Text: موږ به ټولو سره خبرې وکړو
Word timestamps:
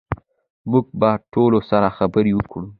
موږ 0.71 0.85
به 0.99 1.09
ټولو 1.33 1.59
سره 1.69 1.87
خبرې 1.97 2.31
وکړو 2.35 2.67